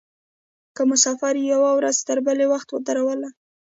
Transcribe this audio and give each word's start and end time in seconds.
که 0.75 0.81
مو 0.87 0.95
سفر 1.05 1.33
یوه 1.51 1.71
ورځ 1.77 1.97
بل 2.27 2.39
وخت 2.53 2.69
درلودلای. 2.87 3.31